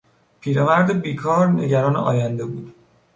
[0.39, 2.75] پیرمرد بیکار نگران آینده بود.